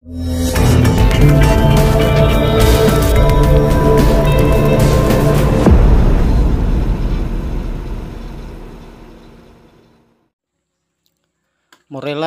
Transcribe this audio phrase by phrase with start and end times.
[0.00, 0.16] Morella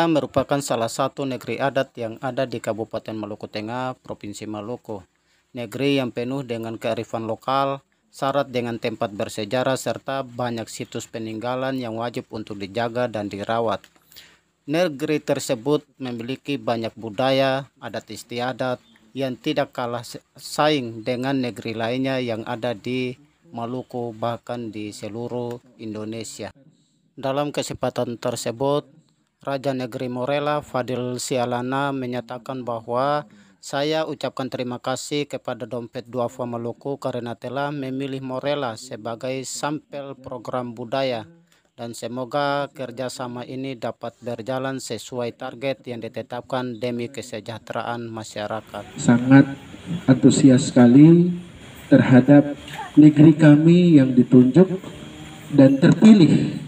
[0.06, 5.02] merupakan salah satu negeri adat yang ada di Kabupaten Maluku Tengah, Provinsi Maluku.
[5.58, 7.82] Negeri yang penuh dengan kearifan lokal,
[8.14, 13.82] syarat dengan tempat bersejarah, serta banyak situs peninggalan yang wajib untuk dijaga dan dirawat.
[14.64, 18.80] Negeri tersebut memiliki banyak budaya, adat istiadat,
[19.12, 20.08] yang tidak kalah
[20.40, 23.20] saing dengan negeri lainnya yang ada di
[23.52, 26.56] Maluku bahkan di seluruh Indonesia.
[27.12, 28.88] Dalam kesempatan tersebut,
[29.44, 33.28] Raja Negeri Morela Fadil Sialana menyatakan bahwa
[33.60, 40.72] saya ucapkan terima kasih kepada Dompet Duafa Maluku karena telah memilih Morela sebagai sampel program
[40.72, 41.28] budaya
[41.74, 48.94] dan semoga kerjasama ini dapat berjalan sesuai target yang ditetapkan demi kesejahteraan masyarakat.
[49.02, 49.58] Sangat
[50.06, 51.34] antusias sekali
[51.90, 52.54] terhadap
[52.94, 54.70] negeri kami yang ditunjuk
[55.50, 56.62] dan terpilih.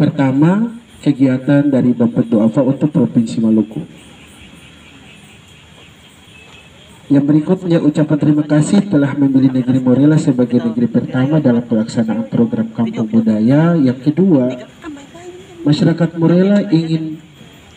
[0.00, 0.72] Pertama,
[1.04, 3.84] kegiatan dari Dompet Doafa untuk Provinsi Maluku.
[7.04, 12.72] Yang berikutnya ucapan terima kasih telah memilih negeri Morela sebagai negeri pertama dalam pelaksanaan program
[12.72, 13.76] Kampung Budaya.
[13.76, 14.48] Yang kedua,
[15.68, 17.20] masyarakat Morela ingin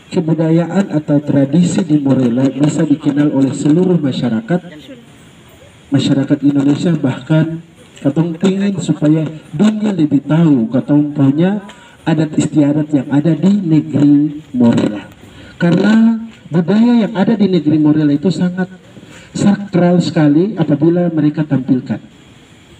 [0.07, 4.63] kebudayaan atau tradisi di Morela bisa dikenal oleh seluruh masyarakat
[5.91, 7.59] masyarakat Indonesia bahkan
[7.99, 11.67] katong ingin supaya dunia lebih tahu katong punya
[12.07, 15.03] adat istiadat yang ada di negeri Morela.
[15.59, 18.71] Karena budaya yang ada di negeri Morela itu sangat
[19.37, 22.01] sakral sekali apabila mereka tampilkan.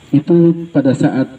[0.09, 1.29] Itu pada saat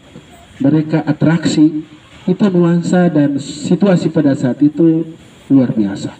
[0.63, 1.83] mereka atraksi,
[2.23, 5.03] itu nuansa dan situasi pada saat itu
[5.51, 6.15] luar biasa.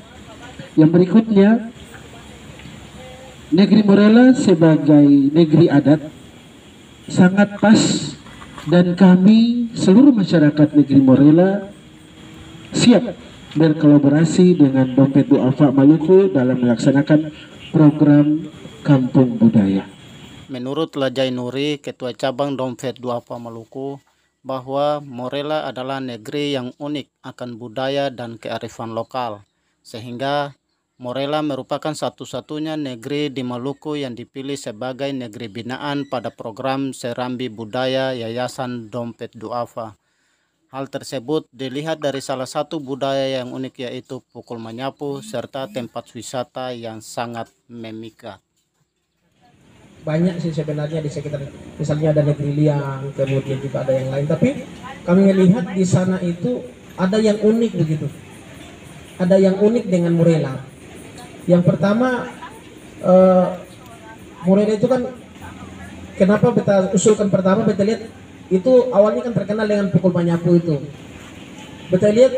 [0.75, 1.49] Yang berikutnya,
[3.49, 6.01] negeri Morela sebagai negeri adat
[7.09, 7.81] sangat pas
[8.69, 11.73] dan kami seluruh masyarakat negeri Morela
[12.69, 13.17] siap
[13.57, 17.33] berkolaborasi dengan Dompet Duafa Maluku dalam melaksanakan
[17.73, 18.45] program
[18.79, 19.83] Kampung Budaya.
[20.47, 23.99] Menurut Lajai Nuri, Ketua Cabang Dompet Duafa Maluku,
[24.39, 29.43] bahwa Morela adalah negeri yang unik akan budaya dan kearifan lokal,
[29.83, 30.55] sehingga
[30.95, 38.15] Morela merupakan satu-satunya negeri di Maluku yang dipilih sebagai negeri binaan pada program Serambi Budaya
[38.15, 39.99] Yayasan Dompet Duafa.
[40.69, 46.71] Hal tersebut dilihat dari salah satu budaya yang unik yaitu pukul menyapu serta tempat wisata
[46.75, 48.37] yang sangat memikat.
[50.07, 51.43] Banyak sih sebenarnya di sekitar
[51.75, 54.25] misalnya ada negeri liang, kemudian juga ada yang lain.
[54.25, 54.49] Tapi
[55.03, 56.63] kami melihat di sana itu
[56.95, 58.07] ada yang unik begitu.
[59.19, 60.69] Ada yang unik dengan Morela
[61.49, 62.29] yang pertama
[63.01, 63.57] uh,
[64.45, 65.01] Morena itu kan
[66.13, 68.01] kenapa kita usulkan pertama kita lihat
[68.53, 70.77] itu awalnya kan terkenal dengan pukul banyapu itu.
[71.89, 72.33] Kita lihat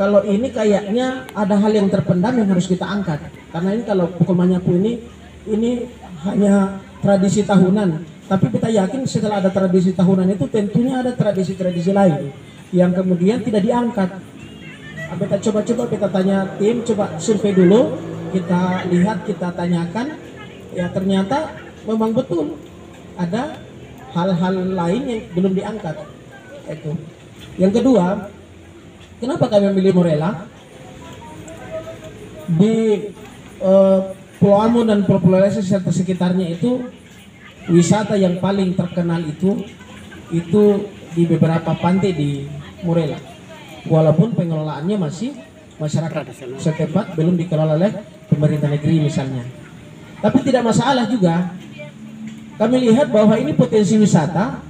[0.00, 3.20] kalau ini kayaknya ada hal yang terpendam yang harus kita angkat.
[3.52, 5.04] Karena ini kalau pukul banyapu ini
[5.44, 5.84] ini
[6.24, 8.00] hanya tradisi tahunan.
[8.24, 12.32] Tapi kita yakin setelah ada tradisi tahunan itu tentunya ada tradisi-tradisi lain
[12.72, 14.16] yang kemudian tidak diangkat.
[15.14, 17.92] Kita coba-coba kita tanya tim, coba survei dulu
[18.34, 20.18] kita lihat kita tanyakan
[20.74, 21.54] ya ternyata
[21.86, 22.58] memang betul
[23.14, 23.62] ada
[24.10, 25.96] hal-hal lain yang belum diangkat
[26.66, 26.92] itu
[27.62, 28.26] yang kedua
[29.22, 30.50] kenapa kami memilih Morela
[32.58, 33.06] di
[33.62, 34.02] uh,
[34.44, 36.84] Pulau Amun dan Pulau Pulau serta sekitarnya itu
[37.64, 39.64] wisata yang paling terkenal itu
[40.28, 40.84] itu
[41.16, 42.44] di beberapa pantai di
[42.84, 43.16] Morela
[43.88, 45.32] walaupun pengelolaannya masih
[45.80, 46.28] masyarakat
[46.60, 47.96] setempat belum dikelola oleh
[48.28, 49.48] pemerintah negeri misalnya.
[50.20, 51.56] Tapi tidak masalah juga.
[52.60, 54.60] Kami lihat bahwa ini potensi wisata.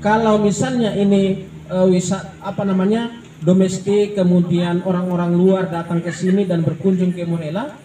[0.00, 3.12] Kalau misalnya ini uh, wisata apa namanya
[3.44, 7.76] domestik, kemudian orang-orang luar datang ke sini dan berkunjung ke Morela,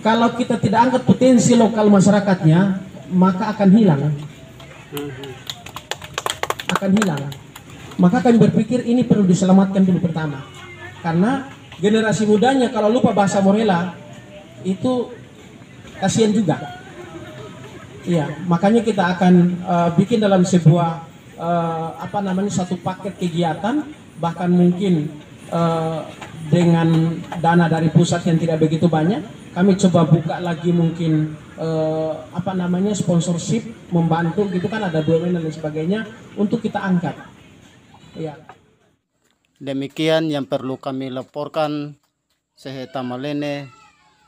[0.00, 2.80] kalau kita tidak angkat potensi lokal masyarakatnya,
[3.12, 4.02] maka akan hilang.
[6.72, 7.22] Akan hilang.
[8.00, 10.40] Maka kami berpikir ini perlu diselamatkan dulu pertama.
[11.04, 13.92] Karena generasi mudanya kalau lupa bahasa Morela
[14.64, 15.12] itu
[16.00, 16.80] kasihan juga.
[18.08, 19.34] Iya, makanya kita akan
[19.68, 21.04] uh, bikin dalam sebuah
[21.36, 23.84] uh, apa namanya satu paket kegiatan
[24.16, 25.12] bahkan mungkin
[25.52, 26.08] uh,
[26.48, 29.20] dengan dana dari pusat yang tidak begitu banyak
[29.50, 35.42] kami coba buka lagi mungkin eh, apa namanya sponsorship membantu gitu kan ada BUMN dan
[35.42, 36.00] lain sebagainya
[36.38, 37.18] untuk kita angkat.
[38.14, 38.34] Ya
[39.60, 42.00] demikian yang perlu kami laporkan.
[42.60, 43.72] Seheta Malene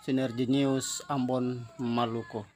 [0.00, 2.48] Sinergi News Ambon Maluku.